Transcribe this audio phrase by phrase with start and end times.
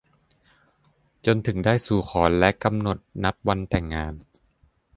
[1.25, 4.13] จนถึงได้สู่ขอและกำหนดนัดวันแต่งงาน